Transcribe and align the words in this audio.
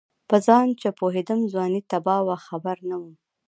په 0.29 0.35
ځان 0.45 0.67
چې 0.81 0.87
پوهېدم 0.99 1.39
ځواني 1.51 1.81
تباه 1.91 2.21
وه 2.27 2.37
خبر 2.47 2.77
نه 2.89 2.95
وم 3.01 3.13